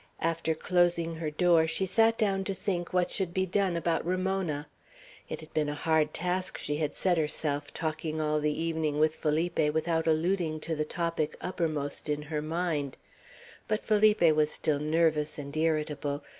After 0.23 0.55
closing 0.55 1.17
her 1.17 1.29
door, 1.29 1.67
she 1.67 1.85
sat 1.85 2.17
down 2.17 2.43
to 2.45 2.55
think 2.55 2.91
what 2.91 3.11
should 3.11 3.35
be 3.35 3.45
done 3.45 3.77
about 3.77 4.03
Ramona. 4.03 4.65
It 5.29 5.41
had 5.41 5.53
been 5.53 5.69
a 5.69 5.75
hard 5.75 6.11
task 6.11 6.57
she 6.57 6.77
had 6.77 6.95
set 6.95 7.19
herself, 7.19 7.71
talking 7.71 8.19
all 8.19 8.39
the 8.39 8.59
evening 8.59 8.97
with 8.97 9.13
Felipe 9.13 9.59
without 9.59 10.07
alluding 10.07 10.59
to 10.61 10.75
the 10.75 10.85
topic 10.85 11.37
uppermost 11.39 12.09
in 12.09 12.23
her 12.23 12.41
mind. 12.41 12.97
But 13.67 13.85
Felipe 13.85 14.23
was 14.35 14.49
still 14.49 14.79
nervous 14.79 15.37
and 15.37 15.55
irritable. 15.55 16.23